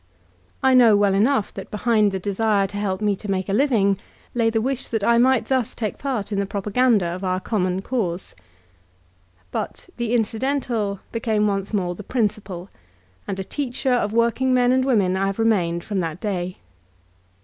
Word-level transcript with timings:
I 0.63 0.73
know 0.73 0.95
well 0.97 1.13
enough 1.13 1.53
that 1.53 1.69
behind 1.69 2.11
the 2.11 2.17
desire 2.17 2.65
to 2.65 2.77
help 2.77 3.01
me 3.01 3.15
to 3.17 3.29
make 3.29 3.47
a 3.47 3.53
living 3.53 3.99
lay 4.33 4.49
the 4.49 4.59
wish 4.59 4.87
that 4.87 5.03
I 5.03 5.19
might 5.19 5.45
thus 5.45 5.75
take 5.75 5.99
part 5.99 6.31
in 6.31 6.39
the 6.39 6.47
propaganda 6.47 7.05
of 7.05 7.23
our 7.23 7.39
common 7.39 7.83
cause. 7.83 8.35
But 9.51 9.89
the 9.97 10.15
incidental 10.15 11.01
became 11.11 11.45
once 11.45 11.71
more 11.71 11.93
the 11.93 12.01
principal, 12.01 12.69
and 13.27 13.37
a 13.39 13.43
teacher 13.43 13.93
of 13.93 14.11
working 14.11 14.55
men 14.55 14.71
and 14.71 14.83
women 14.85 15.15
I 15.15 15.27
have 15.27 15.37
remained 15.37 15.83
from 15.83 15.99
that 15.99 16.19
day. 16.19 16.57